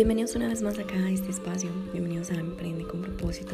[0.00, 3.52] Bienvenidos una vez más acá a este espacio, bienvenidos a Emprende con propósito.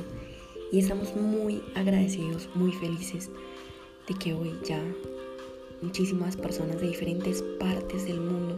[0.71, 3.33] Y estamos muy agradecidos, muy felices
[4.07, 4.81] de que hoy ya
[5.83, 8.57] muchísimas personas de diferentes partes del mundo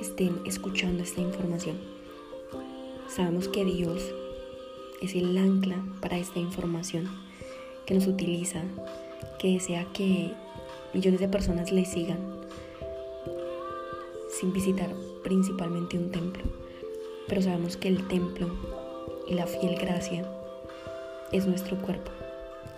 [0.00, 1.78] estén escuchando esta información.
[3.06, 4.02] Sabemos que Dios
[5.00, 7.08] es el ancla para esta información
[7.86, 8.64] que nos utiliza,
[9.38, 10.32] que desea que
[10.92, 12.18] millones de personas le sigan
[14.40, 14.92] sin visitar
[15.22, 16.61] principalmente un templo
[17.28, 18.50] pero sabemos que el templo
[19.28, 20.24] y la fiel gracia
[21.32, 22.10] es nuestro cuerpo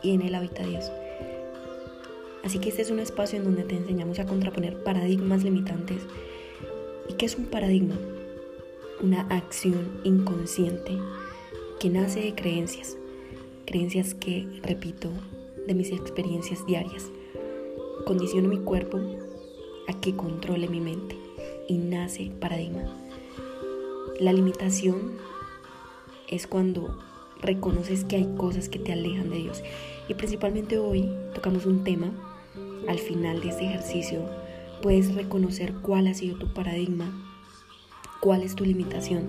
[0.03, 0.91] y en él habita Dios.
[2.45, 6.03] Así que este es un espacio en donde te enseñamos a contraponer paradigmas limitantes.
[7.09, 7.97] ¿Y qué es un paradigma?
[9.03, 10.93] Una acción inconsciente
[11.81, 12.99] que nace de creencias,
[13.65, 15.11] creencias que, repito,
[15.67, 17.07] de mis experiencias diarias.
[18.07, 19.01] Condiciono mi cuerpo
[19.89, 21.17] a que controle mi mente
[21.67, 23.04] y nace paradigma.
[24.21, 25.15] La limitación
[26.29, 26.97] es cuando
[27.41, 29.65] reconoces que hay cosas que te alejan de Dios.
[30.09, 32.13] Y principalmente hoy tocamos un tema.
[32.87, 34.21] Al final de este ejercicio
[34.83, 37.13] puedes reconocer cuál ha sido tu paradigma,
[38.21, 39.29] cuál es tu limitación.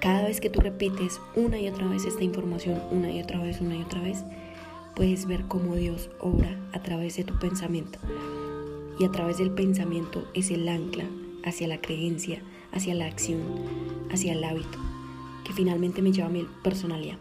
[0.00, 3.60] Cada vez que tú repites una y otra vez esta información, una y otra vez,
[3.60, 4.22] una y otra vez,
[4.94, 7.98] puedes ver cómo Dios obra a través de tu pensamiento.
[9.00, 11.06] Y a través del pensamiento es el ancla
[11.44, 12.42] hacia la creencia,
[12.72, 13.40] hacia la acción,
[14.10, 14.78] hacia el hábito,
[15.44, 17.18] que finalmente me lleva a mi personalidad.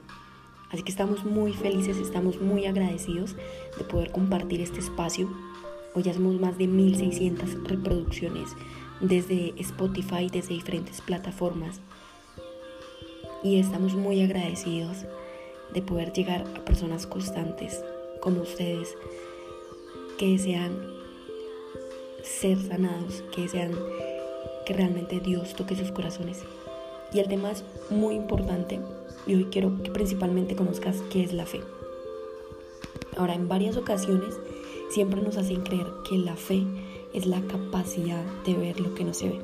[0.72, 3.36] Así que estamos muy felices, estamos muy agradecidos
[3.78, 5.30] de poder compartir este espacio.
[5.94, 8.56] Hoy ya más de 1600 reproducciones
[9.02, 11.82] desde Spotify, desde diferentes plataformas.
[13.44, 15.06] Y estamos muy agradecidos
[15.74, 17.84] de poder llegar a personas constantes
[18.22, 18.96] como ustedes
[20.18, 20.72] que desean
[22.24, 23.72] ser sanados, que desean
[24.74, 26.40] realmente Dios toque sus corazones.
[27.14, 28.80] Y el tema es muy importante
[29.28, 31.60] y hoy quiero que principalmente conozcas qué es la fe.
[33.18, 34.40] Ahora, en varias ocasiones
[34.90, 36.64] siempre nos hacen creer que la fe
[37.14, 39.40] es la capacidad de ver lo que no se ve.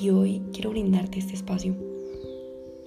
[0.00, 1.74] Y hoy quiero brindarte este espacio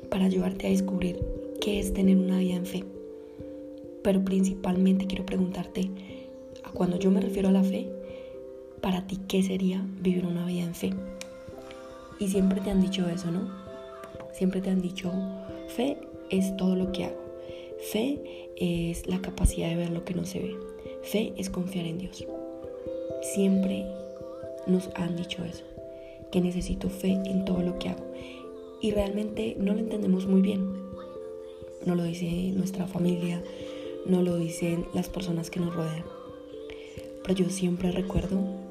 [0.10, 1.20] para ayudarte a descubrir
[1.62, 2.84] qué es tener una vida en fe.
[4.04, 5.90] Pero principalmente quiero preguntarte,
[6.64, 7.90] a cuando yo me refiero a la fe,
[8.84, 10.94] para ti qué sería vivir una vida en fe.
[12.20, 13.50] Y siempre te han dicho eso, ¿no?
[14.34, 15.10] Siempre te han dicho,
[15.70, 15.98] fe
[16.30, 17.24] es todo lo que hago.
[17.92, 20.56] Fe es la capacidad de ver lo que no se ve.
[21.02, 22.26] Fe es confiar en Dios.
[23.22, 23.86] Siempre
[24.68, 25.64] nos han dicho eso,
[26.30, 28.06] que necesito fe en todo lo que hago.
[28.82, 30.62] Y realmente no lo entendemos muy bien.
[31.86, 33.42] No lo dice nuestra familia,
[34.06, 36.04] no lo dicen las personas que nos rodean.
[37.24, 38.62] Pero yo siempre recuerdo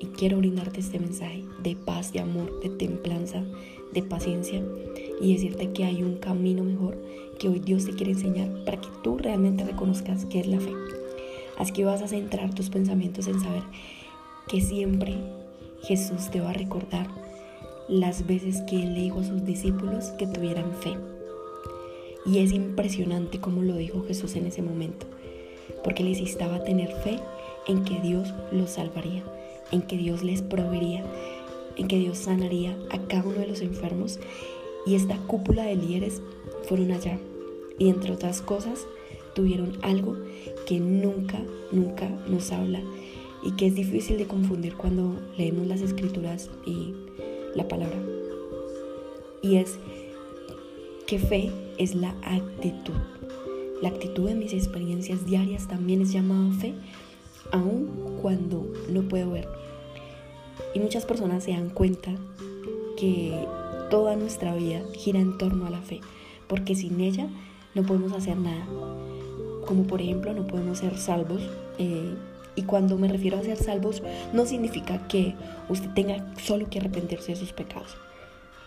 [0.00, 3.42] y quiero brindarte este mensaje de paz, de amor, de templanza,
[3.92, 4.62] de paciencia
[5.20, 6.96] y decirte que hay un camino mejor
[7.38, 10.72] que hoy Dios te quiere enseñar para que tú realmente reconozcas qué es la fe.
[11.58, 13.62] Así que vas a centrar tus pensamientos en saber
[14.48, 15.14] que siempre
[15.82, 17.06] Jesús te va a recordar
[17.88, 20.96] las veces que Él le dijo a sus discípulos que tuvieran fe.
[22.26, 25.06] Y es impresionante como lo dijo Jesús en ese momento,
[25.84, 27.20] porque les instaba a tener fe
[27.68, 29.22] en que Dios los salvaría
[29.70, 31.04] en que Dios les proveería,
[31.76, 34.18] en que Dios sanaría a cada uno de los enfermos.
[34.86, 36.22] Y esta cúpula de líderes
[36.68, 37.18] fueron allá.
[37.78, 38.86] Y entre otras cosas,
[39.34, 40.16] tuvieron algo
[40.66, 42.80] que nunca, nunca nos habla
[43.42, 46.94] y que es difícil de confundir cuando leemos las escrituras y
[47.54, 48.00] la palabra.
[49.42, 49.78] Y es
[51.06, 52.94] que fe es la actitud.
[53.82, 56.72] La actitud de mis experiencias diarias también es llamada fe
[57.52, 59.48] aun cuando no puedo ver.
[60.74, 62.10] Y muchas personas se dan cuenta
[62.96, 63.46] que
[63.90, 66.00] toda nuestra vida gira en torno a la fe,
[66.48, 67.28] porque sin ella
[67.74, 68.66] no podemos hacer nada.
[69.66, 71.42] Como por ejemplo no podemos ser salvos.
[71.78, 72.14] Eh,
[72.56, 74.02] y cuando me refiero a ser salvos,
[74.32, 75.34] no significa que
[75.68, 77.96] usted tenga solo que arrepentirse de sus pecados.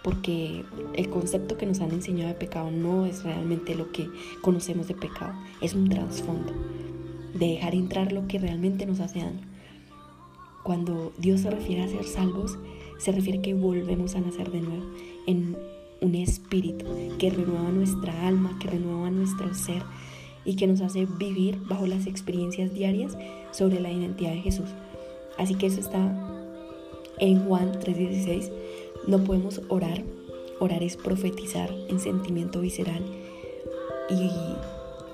[0.04, 0.64] Porque
[0.94, 4.10] el concepto que nos han enseñado de pecado no es realmente lo que
[4.42, 6.54] conocemos de pecado, es un trasfondo
[7.40, 9.22] de dejar entrar lo que realmente nos hace.
[10.64, 12.58] Cuando Dios se refiere a ser salvos,
[12.98, 14.84] se refiere que volvemos a nacer de nuevo
[15.28, 15.56] en
[16.02, 16.86] un espíritu
[17.18, 19.84] que renueva nuestra alma, que renueva nuestro ser
[20.46, 23.18] y que nos hace vivir bajo las experiencias diarias
[23.52, 24.70] sobre la identidad de Jesús.
[25.38, 26.00] Así que eso está
[27.20, 28.52] en Juan 3:16.
[29.08, 30.04] No podemos orar.
[30.60, 33.04] Orar es profetizar en sentimiento visceral.
[34.10, 34.30] Y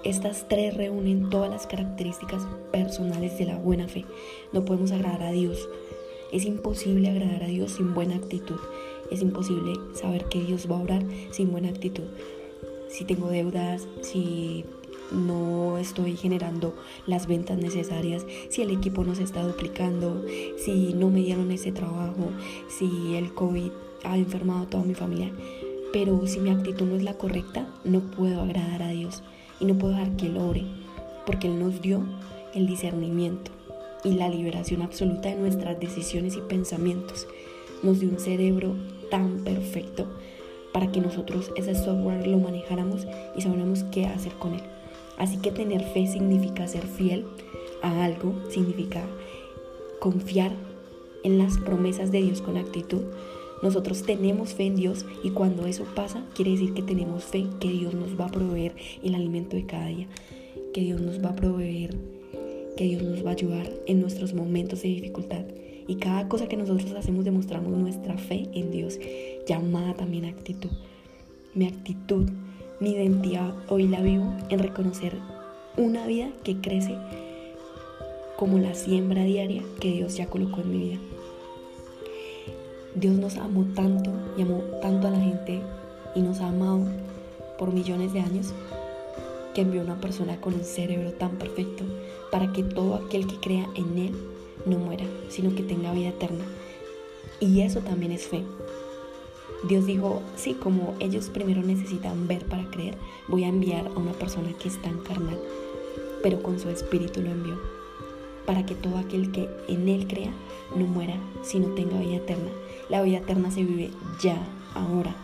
[0.04, 4.06] estas tres reúnen todas las características personales de la buena fe.
[4.52, 5.70] No podemos agradar a Dios.
[6.32, 8.58] Es imposible agradar a Dios sin buena actitud.
[9.12, 12.04] Es imposible saber que Dios va a orar sin buena actitud.
[12.90, 14.66] Si tengo deudas, si
[15.12, 16.76] no estoy generando
[17.08, 20.26] las ventas necesarias, si el equipo no se está duplicando,
[20.58, 22.30] si no me dieron ese trabajo,
[22.68, 23.72] si el COVID
[24.04, 25.32] ha enfermado a toda mi familia.
[25.94, 29.24] Pero si mi actitud no es la correcta, no puedo agradar a Dios
[29.60, 30.64] y no puedo dejar que Él ore,
[31.26, 32.04] porque Él nos dio
[32.54, 33.52] el discernimiento
[34.04, 37.28] y la liberación absoluta de nuestras decisiones y pensamientos.
[37.82, 38.76] Nos dio un cerebro
[39.10, 40.08] tan perfecto
[40.74, 44.64] para que nosotros ese software lo manejáramos y sabiéramos qué hacer con él.
[45.18, 47.26] Así que tener fe significa ser fiel
[47.82, 49.06] a algo, significa
[50.00, 50.52] confiar
[51.24, 53.04] en las promesas de Dios con actitud.
[53.64, 57.70] Nosotros tenemos fe en Dios y cuando eso pasa, quiere decir que tenemos fe que
[57.70, 60.08] Dios nos va a proveer el alimento de cada día,
[60.74, 61.98] que Dios nos va a proveer,
[62.78, 65.46] que Dios nos va a ayudar en nuestros momentos de dificultad.
[65.88, 69.00] Y cada cosa que nosotros hacemos demostramos nuestra fe en Dios,
[69.48, 70.70] llamada también actitud.
[71.56, 72.30] Mi actitud
[72.84, 75.18] mi identidad hoy la vivo en reconocer
[75.78, 76.98] una vida que crece
[78.36, 81.00] como la siembra diaria que Dios ya colocó en mi vida.
[82.96, 85.62] Dios nos amó tanto y amó tanto a la gente
[86.14, 86.86] y nos ha amado
[87.58, 88.54] por millones de años
[89.56, 91.84] que envió una persona con un cerebro tan perfecto
[92.32, 94.12] para que todo aquel que crea en Él
[94.68, 96.46] no muera, sino que tenga vida eterna.
[97.40, 98.44] Y eso también es fe.
[99.68, 102.96] Dios dijo, sí, como ellos primero necesitan ver para creer,
[103.28, 105.40] voy a enviar a una persona que es tan carnal,
[106.22, 107.58] pero con su espíritu lo envió,
[108.46, 110.32] para que todo aquel que en Él crea
[110.76, 112.50] no muera, sino tenga vida eterna.
[112.90, 113.92] La vida eterna se vive
[114.22, 114.38] ya,
[114.74, 115.16] ahora,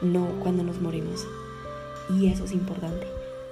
[0.00, 1.26] no cuando nos morimos.
[2.10, 3.06] Y eso es importante,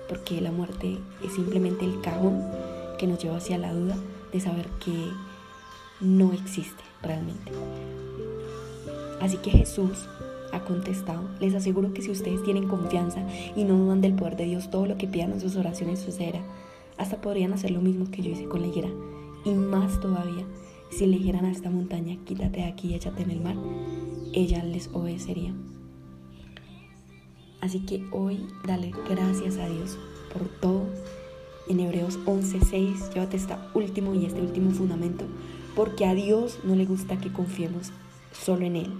[0.08, 2.43] porque la muerte es simplemente el cajón
[2.99, 3.97] que nos lleva hacia la duda
[4.32, 5.11] de saber que
[6.00, 7.52] no existe realmente.
[9.20, 10.08] Así que Jesús
[10.52, 11.23] ha contestado.
[11.41, 13.25] Les aseguro que si ustedes tienen confianza
[13.55, 16.41] y no dudan del poder de Dios, todo lo que pidan en sus oraciones sucederá.
[16.99, 18.88] Hasta podrían hacer lo mismo que yo hice con la higuera.
[19.44, 20.44] Y más todavía,
[20.90, 23.56] si le dijeran a esta montaña, quítate de aquí y échate en el mar,
[24.32, 25.54] ella les obedecería.
[27.60, 29.98] Así que hoy dale gracias a Dios
[30.32, 30.87] por todo.
[31.69, 35.25] En Hebreos 11:6, llévate este último y este último fundamento,
[35.76, 37.92] porque a Dios no le gusta que confiemos
[38.32, 38.92] solo en Él.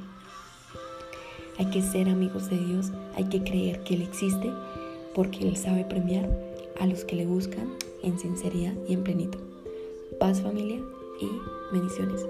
[1.59, 4.51] Hay que ser amigos de Dios, hay que creer que Él existe,
[5.15, 6.31] porque Él sabe premiar
[6.79, 7.69] a los que le buscan
[8.03, 9.41] en sinceridad y en plenitud.
[10.19, 10.81] Paz familia
[11.21, 12.27] y bendiciones.